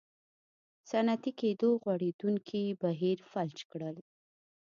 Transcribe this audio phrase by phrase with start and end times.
[0.89, 3.97] صنعتي کېدو غوړېدونکی بهیر فلج کړل.